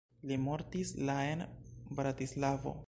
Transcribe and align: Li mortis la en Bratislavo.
Li 0.29 0.37
mortis 0.45 0.95
la 1.11 1.19
en 1.35 1.45
Bratislavo. 2.01 2.79